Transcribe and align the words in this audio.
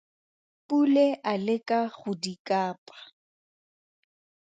Pule 0.67 1.05
a 1.31 1.33
leka 1.45 1.79
go 1.97 2.11
di 2.21 2.33
kapa. 2.47 2.95